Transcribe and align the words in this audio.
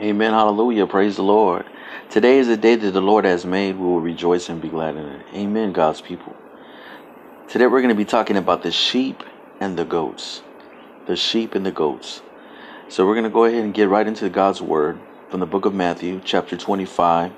Amen. 0.00 0.32
Hallelujah. 0.32 0.86
Praise 0.86 1.16
the 1.16 1.22
Lord. 1.22 1.66
Today 2.08 2.38
is 2.38 2.46
the 2.46 2.56
day 2.56 2.74
that 2.74 2.90
the 2.92 3.02
Lord 3.02 3.26
has 3.26 3.44
made. 3.44 3.76
We 3.76 3.84
will 3.86 4.00
rejoice 4.00 4.48
and 4.48 4.58
be 4.58 4.70
glad 4.70 4.96
in 4.96 5.04
it. 5.04 5.26
Amen, 5.34 5.74
God's 5.74 6.00
people. 6.00 6.34
Today 7.48 7.66
we're 7.66 7.82
going 7.82 7.90
to 7.90 7.94
be 7.94 8.06
talking 8.06 8.38
about 8.38 8.62
the 8.62 8.72
sheep 8.72 9.22
and 9.60 9.76
the 9.76 9.84
goats. 9.84 10.40
The 11.04 11.16
sheep 11.16 11.54
and 11.54 11.66
the 11.66 11.70
goats. 11.70 12.22
So 12.88 13.06
we're 13.06 13.12
going 13.12 13.24
to 13.24 13.30
go 13.30 13.44
ahead 13.44 13.62
and 13.62 13.74
get 13.74 13.90
right 13.90 14.06
into 14.06 14.30
God's 14.30 14.62
word 14.62 14.98
from 15.28 15.40
the 15.40 15.46
book 15.46 15.66
of 15.66 15.74
Matthew, 15.74 16.22
chapter 16.24 16.56
25, 16.56 17.32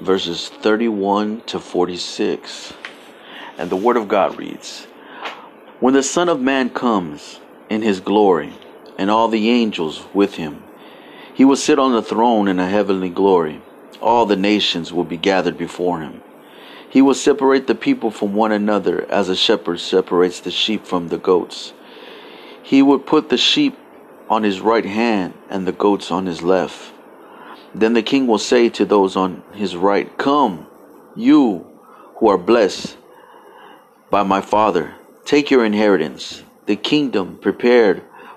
verses 0.00 0.48
31 0.48 1.42
to 1.42 1.60
46. 1.60 2.72
And 3.58 3.68
the 3.68 3.76
word 3.76 3.98
of 3.98 4.08
God 4.08 4.38
reads 4.38 4.86
When 5.78 5.92
the 5.92 6.02
Son 6.02 6.30
of 6.30 6.40
Man 6.40 6.70
comes 6.70 7.38
in 7.68 7.82
his 7.82 8.00
glory, 8.00 8.54
and 8.96 9.10
all 9.10 9.28
the 9.28 9.50
angels 9.50 10.06
with 10.14 10.36
him, 10.36 10.62
he 11.38 11.44
will 11.44 11.54
sit 11.54 11.78
on 11.78 11.92
the 11.92 12.02
throne 12.02 12.48
in 12.48 12.58
a 12.58 12.68
heavenly 12.68 13.08
glory. 13.08 13.62
All 14.02 14.26
the 14.26 14.34
nations 14.34 14.92
will 14.92 15.04
be 15.04 15.16
gathered 15.16 15.56
before 15.56 16.00
him. 16.00 16.20
He 16.90 17.00
will 17.00 17.14
separate 17.14 17.68
the 17.68 17.76
people 17.76 18.10
from 18.10 18.34
one 18.34 18.50
another 18.50 19.08
as 19.08 19.28
a 19.28 19.36
shepherd 19.36 19.78
separates 19.78 20.40
the 20.40 20.50
sheep 20.50 20.84
from 20.84 21.06
the 21.06 21.16
goats. 21.16 21.72
He 22.60 22.82
would 22.82 23.06
put 23.06 23.28
the 23.28 23.36
sheep 23.38 23.78
on 24.28 24.42
his 24.42 24.60
right 24.60 24.84
hand 24.84 25.32
and 25.48 25.64
the 25.64 25.70
goats 25.70 26.10
on 26.10 26.26
his 26.26 26.42
left. 26.42 26.92
Then 27.72 27.92
the 27.92 28.02
king 28.02 28.26
will 28.26 28.38
say 28.38 28.68
to 28.70 28.84
those 28.84 29.14
on 29.14 29.44
his 29.52 29.76
right, 29.76 30.18
Come, 30.18 30.66
you 31.14 31.64
who 32.16 32.30
are 32.30 32.36
blessed 32.36 32.96
by 34.10 34.24
my 34.24 34.40
Father, 34.40 34.96
take 35.24 35.52
your 35.52 35.64
inheritance, 35.64 36.42
the 36.66 36.74
kingdom 36.74 37.38
prepared 37.38 38.02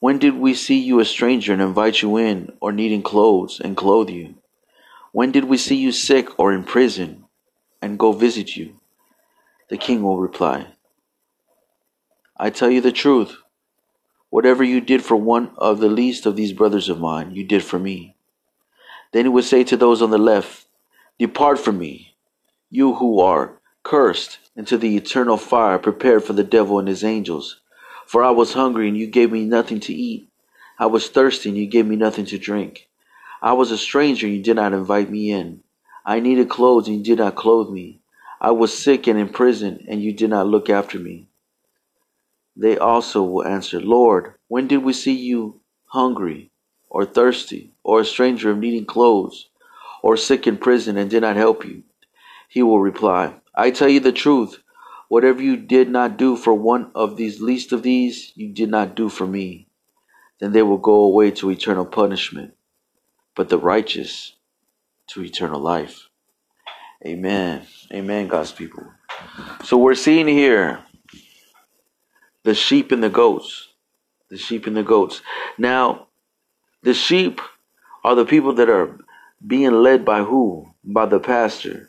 When 0.00 0.18
did 0.18 0.36
we 0.36 0.54
see 0.54 0.78
you 0.78 1.00
a 1.00 1.04
stranger 1.04 1.52
and 1.52 1.62
invite 1.62 2.02
you 2.02 2.16
in, 2.16 2.52
or 2.60 2.72
needing 2.72 3.02
clothes 3.02 3.60
and 3.60 3.76
clothe 3.76 4.10
you? 4.10 4.36
When 5.12 5.32
did 5.32 5.44
we 5.44 5.56
see 5.56 5.76
you 5.76 5.90
sick 5.90 6.38
or 6.38 6.52
in 6.52 6.64
prison 6.64 7.24
and 7.82 7.98
go 7.98 8.12
visit 8.12 8.56
you? 8.56 8.78
The 9.68 9.76
king 9.76 10.02
will 10.02 10.18
reply, 10.18 10.68
I 12.40 12.50
tell 12.50 12.70
you 12.70 12.80
the 12.80 12.92
truth. 12.92 13.36
Whatever 14.30 14.62
you 14.62 14.80
did 14.80 15.02
for 15.02 15.16
one 15.16 15.50
of 15.56 15.80
the 15.80 15.88
least 15.88 16.24
of 16.24 16.36
these 16.36 16.52
brothers 16.52 16.88
of 16.88 17.00
mine, 17.00 17.34
you 17.34 17.42
did 17.42 17.64
for 17.64 17.80
me. 17.80 18.14
Then 19.12 19.24
he 19.24 19.28
would 19.28 19.44
say 19.44 19.64
to 19.64 19.76
those 19.76 20.00
on 20.00 20.10
the 20.10 20.18
left, 20.18 20.66
Depart 21.18 21.58
from 21.58 21.78
me, 21.78 22.14
you 22.70 22.94
who 22.94 23.18
are 23.18 23.58
cursed, 23.82 24.38
into 24.54 24.78
the 24.78 24.96
eternal 24.96 25.36
fire 25.36 25.78
prepared 25.78 26.22
for 26.22 26.32
the 26.32 26.44
devil 26.44 26.78
and 26.78 26.86
his 26.86 27.02
angels. 27.02 27.60
For 28.08 28.24
I 28.24 28.30
was 28.30 28.54
hungry, 28.54 28.88
and 28.88 28.96
you 28.96 29.06
gave 29.06 29.30
me 29.30 29.44
nothing 29.44 29.80
to 29.80 29.92
eat. 29.92 30.30
I 30.78 30.86
was 30.86 31.10
thirsty, 31.10 31.50
and 31.50 31.58
you 31.58 31.66
gave 31.66 31.84
me 31.84 31.94
nothing 31.94 32.24
to 32.26 32.38
drink. 32.38 32.88
I 33.42 33.52
was 33.52 33.70
a 33.70 33.76
stranger, 33.76 34.26
and 34.26 34.34
you 34.34 34.42
did 34.42 34.56
not 34.56 34.72
invite 34.72 35.10
me 35.10 35.30
in. 35.30 35.62
I 36.06 36.18
needed 36.18 36.48
clothes, 36.48 36.88
and 36.88 36.96
you 36.96 37.04
did 37.04 37.18
not 37.18 37.34
clothe 37.34 37.68
me. 37.68 38.00
I 38.40 38.52
was 38.52 38.72
sick 38.72 39.06
and 39.06 39.18
in 39.18 39.28
prison, 39.28 39.84
and 39.88 40.02
you 40.02 40.14
did 40.14 40.30
not 40.30 40.46
look 40.46 40.70
after 40.70 40.98
me. 40.98 41.28
They 42.56 42.78
also 42.78 43.22
will 43.22 43.44
answer, 43.44 43.78
Lord, 43.78 44.36
when 44.48 44.68
did 44.68 44.84
we 44.84 44.94
see 44.94 45.12
you 45.12 45.60
hungry, 45.88 46.50
or 46.88 47.04
thirsty, 47.04 47.72
or 47.82 48.00
a 48.00 48.06
stranger 48.06 48.50
of 48.50 48.56
needing 48.56 48.86
clothes, 48.86 49.50
or 50.02 50.16
sick 50.16 50.46
in 50.46 50.56
prison, 50.56 50.96
and 50.96 51.10
did 51.10 51.20
not 51.20 51.36
help 51.36 51.62
you? 51.62 51.82
He 52.48 52.62
will 52.62 52.80
reply, 52.80 53.34
I 53.54 53.70
tell 53.70 53.90
you 53.90 54.00
the 54.00 54.12
truth. 54.12 54.62
Whatever 55.08 55.42
you 55.42 55.56
did 55.56 55.88
not 55.88 56.16
do 56.16 56.36
for 56.36 56.52
one 56.52 56.90
of 56.94 57.16
these 57.16 57.40
least 57.40 57.72
of 57.72 57.82
these, 57.82 58.32
you 58.34 58.52
did 58.52 58.70
not 58.70 58.94
do 58.94 59.08
for 59.08 59.26
me. 59.26 59.66
Then 60.38 60.52
they 60.52 60.62
will 60.62 60.78
go 60.78 61.02
away 61.02 61.30
to 61.32 61.50
eternal 61.50 61.86
punishment, 61.86 62.54
but 63.34 63.48
the 63.48 63.58
righteous 63.58 64.34
to 65.08 65.24
eternal 65.24 65.60
life. 65.60 66.08
Amen. 67.06 67.66
Amen, 67.92 68.28
God's 68.28 68.52
people. 68.52 68.84
So 69.64 69.78
we're 69.78 69.94
seeing 69.94 70.28
here 70.28 70.84
the 72.44 72.54
sheep 72.54 72.92
and 72.92 73.02
the 73.02 73.10
goats. 73.10 73.68
The 74.30 74.36
sheep 74.36 74.66
and 74.66 74.76
the 74.76 74.82
goats. 74.82 75.22
Now, 75.56 76.08
the 76.82 76.92
sheep 76.92 77.40
are 78.04 78.14
the 78.14 78.26
people 78.26 78.52
that 78.54 78.68
are 78.68 78.98
being 79.46 79.72
led 79.72 80.04
by 80.04 80.22
who? 80.22 80.68
By 80.84 81.06
the 81.06 81.18
pastor. 81.18 81.87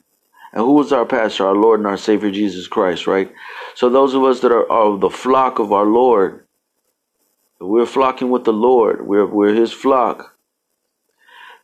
And 0.53 0.63
who 0.63 0.81
is 0.81 0.91
our 0.91 1.05
pastor? 1.05 1.45
Our 1.47 1.55
Lord 1.55 1.79
and 1.79 1.87
our 1.87 1.97
Savior 1.97 2.31
Jesus 2.31 2.67
Christ, 2.67 3.07
right? 3.07 3.31
So 3.75 3.89
those 3.89 4.13
of 4.13 4.23
us 4.23 4.39
that 4.41 4.51
are, 4.51 4.69
are 4.71 4.97
the 4.97 5.09
flock 5.09 5.59
of 5.59 5.71
our 5.71 5.85
Lord, 5.85 6.45
we're 7.59 7.85
flocking 7.85 8.29
with 8.29 8.45
the 8.45 8.53
Lord, 8.53 9.05
we're, 9.05 9.25
we're 9.25 9.53
his 9.53 9.71
flock, 9.71 10.35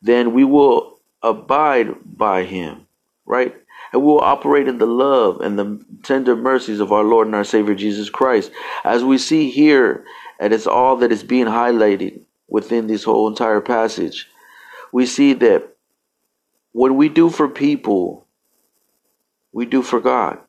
then 0.01 0.34
we 0.34 0.44
will 0.44 1.00
abide 1.23 1.96
by 2.06 2.44
him, 2.44 2.85
right? 3.25 3.56
And 3.91 4.01
we 4.01 4.07
will 4.07 4.19
operate 4.19 4.68
in 4.68 4.78
the 4.78 4.85
love 4.85 5.41
and 5.41 5.57
the 5.57 5.84
tender 6.03 6.35
mercies 6.35 6.79
of 6.79 6.91
our 6.91 7.03
Lord 7.03 7.28
and 7.28 7.35
our 7.35 7.44
Savior 7.44 7.75
Jesus 7.75 8.09
Christ. 8.09 8.52
As 8.84 9.03
we 9.03 9.17
see 9.17 9.50
here, 9.50 10.06
and 10.40 10.53
it's 10.53 10.67
all 10.67 10.97
that 10.97 11.12
is 11.12 11.23
being 11.23 11.46
highlighted 11.46 12.19
within 12.47 12.88
this 12.88 13.03
whole 13.03 13.28
entire 13.28 13.62
passage, 13.62 14.28
we 14.91 15.06
see 15.06 15.34
that 15.34 15.75
what 16.73 16.94
we 16.94 17.09
do 17.09 17.29
for 17.29 17.47
people 17.47 18.25
we 19.55 19.66
do 19.66 19.81
for 19.81 20.01
God. 20.01 20.39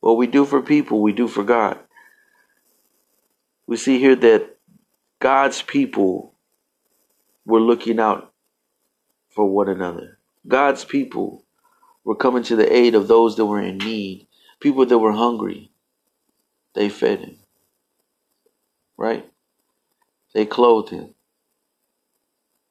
What 0.00 0.16
we 0.16 0.26
do 0.26 0.44
for 0.44 0.60
people, 0.60 1.00
we 1.00 1.12
do 1.12 1.28
for 1.28 1.44
God. 1.44 1.78
We 3.68 3.76
see 3.76 4.00
here 4.00 4.16
that 4.16 4.56
God's 5.20 5.62
people 5.62 6.34
were 7.46 7.60
looking 7.60 8.00
out 8.00 8.32
for 9.28 9.48
one 9.48 9.68
another. 9.68 10.18
God's 10.48 10.84
people 10.84 11.44
were 12.02 12.16
coming 12.16 12.42
to 12.44 12.56
the 12.56 12.74
aid 12.74 12.96
of 12.96 13.06
those 13.06 13.36
that 13.36 13.46
were 13.46 13.62
in 13.62 13.78
need, 13.78 14.26
people 14.58 14.84
that 14.84 14.98
were 14.98 15.12
hungry. 15.12 15.70
They 16.74 16.88
fed 16.88 17.20
him. 17.20 17.38
Right? 18.96 19.30
They 20.34 20.44
clothed 20.44 20.90
him. 20.90 21.14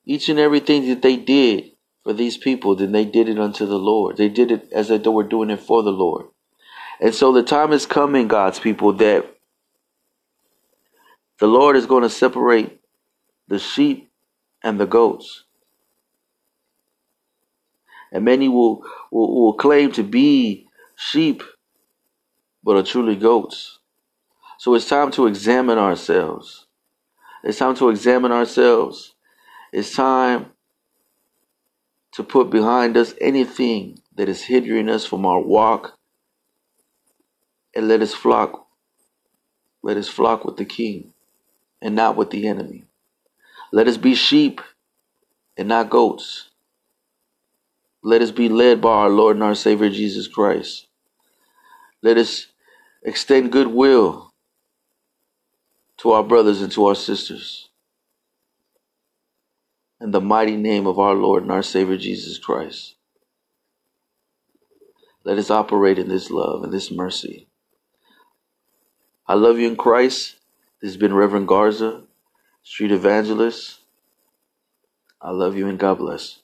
Each 0.04 0.28
and 0.28 0.40
everything 0.40 0.90
that 0.90 1.02
they 1.02 1.16
did 1.16 1.69
for 2.10 2.14
these 2.16 2.38
people, 2.38 2.76
then 2.76 2.92
they 2.92 3.06
did 3.06 3.30
it 3.30 3.38
unto 3.38 3.68
the 3.68 3.78
Lord. 3.78 4.18
They 4.18 4.30
did 4.30 4.50
it 4.50 4.68
as 4.74 4.90
if 4.90 5.04
they 5.04 5.12
were 5.12 5.24
doing 5.24 5.52
it 5.52 5.60
for 5.60 5.84
the 5.84 5.92
Lord. 5.92 6.26
And 7.00 7.14
so 7.14 7.32
the 7.32 7.44
time 7.44 7.72
is 7.72 7.86
coming, 7.86 8.28
God's 8.28 8.60
people, 8.60 8.94
that 8.94 9.32
the 11.38 11.46
Lord 11.46 11.76
is 11.76 11.86
going 11.86 12.02
to 12.02 12.10
separate 12.10 12.82
the 13.48 13.60
sheep 13.60 14.10
and 14.64 14.80
the 14.80 14.88
goats. 14.88 15.44
And 18.12 18.26
many 18.26 18.50
will, 18.50 18.84
will, 19.12 19.44
will 19.44 19.54
claim 19.54 19.92
to 19.92 20.02
be 20.02 20.66
sheep, 20.96 21.44
but 22.64 22.76
are 22.76 22.82
truly 22.82 23.18
goats. 23.18 23.78
So 24.58 24.74
it's 24.74 24.90
time 24.90 25.12
to 25.12 25.28
examine 25.28 25.78
ourselves. 25.78 26.66
It's 27.44 27.60
time 27.60 27.76
to 27.76 27.90
examine 27.90 28.32
ourselves. 28.32 29.14
It's 29.72 29.94
time 29.96 30.48
to 32.20 32.24
put 32.26 32.50
behind 32.50 32.98
us 32.98 33.14
anything 33.22 33.98
that 34.18 34.28
is 34.28 34.44
hindering 34.44 34.90
us 34.90 35.06
from 35.06 35.26
our 35.26 35.40
walk. 35.40 35.98
And 37.74 37.88
let 37.88 38.02
us 38.02 38.14
flock 38.14 38.68
let 39.82 39.96
us 39.96 40.10
flock 40.10 40.44
with 40.44 40.58
the 40.58 40.66
king 40.66 41.14
and 41.82 41.96
not 41.96 42.18
with 42.18 42.32
the 42.32 42.50
enemy. 42.50 42.84
Let 43.72 43.88
us 43.88 43.96
be 43.96 44.14
sheep 44.16 44.60
and 45.56 45.70
not 45.70 45.90
goats. 45.90 46.50
Let 48.04 48.22
us 48.22 48.32
be 48.32 48.50
led 48.50 48.82
by 48.82 48.90
our 48.90 49.10
lord 49.10 49.38
and 49.38 49.44
our 49.44 49.56
savior 49.56 49.90
jesus 49.90 50.28
christ. 50.28 50.88
Let 52.02 52.18
us 52.18 52.48
extend 53.02 53.54
goodwill 53.54 54.34
to 56.00 56.12
our 56.12 56.24
brothers 56.24 56.62
and 56.62 56.72
to 56.74 56.88
our 56.88 56.96
sisters 56.96 57.69
in 60.02 60.12
the 60.12 60.22
mighty 60.22 60.56
name 60.56 60.88
of 60.88 60.98
our 60.98 61.14
Lord 61.14 61.44
and 61.44 61.52
our 61.52 61.64
Savior 61.64 61.98
Jesus 61.98 62.38
Christ. 62.38 62.96
Let 65.24 65.38
us 65.38 65.52
operate 65.52 66.00
in 66.00 66.08
this 66.08 66.32
love 66.32 66.64
and 66.64 66.72
this 66.72 66.92
mercy. 66.92 67.48
I 69.28 69.36
love 69.36 69.60
you 69.60 69.68
in 69.68 69.76
Christ. 69.76 70.38
This 70.82 70.92
has 70.92 70.98
been 70.98 71.14
Reverend 71.14 71.48
Garza, 71.48 72.04
Street 72.64 72.92
Evangelist. 72.92 73.80
I 75.22 75.32
love 75.32 75.58
you 75.58 75.68
and 75.68 75.78
God 75.78 75.98
bless. 75.98 76.40